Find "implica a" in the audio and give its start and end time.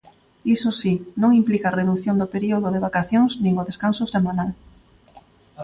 1.41-1.75